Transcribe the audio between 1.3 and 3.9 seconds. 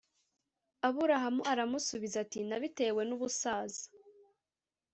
aramusubiza ati nabitewe n’ubusaza